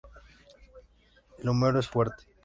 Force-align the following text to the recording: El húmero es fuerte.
El 1.43 1.49
húmero 1.49 1.79
es 1.79 1.87
fuerte. 1.87 2.23